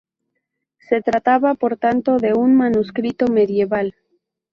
Se 0.79 1.03
trataba, 1.03 1.53
por 1.53 1.77
tanto, 1.77 2.17
de 2.17 2.33
un 2.33 2.55
manuscrito 2.55 3.27
medieval. 3.27 3.93